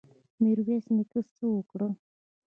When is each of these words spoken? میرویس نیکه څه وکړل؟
میرویس 0.41 0.85
نیکه 0.95 1.21
څه 1.35 1.43
وکړل؟ 1.51 1.93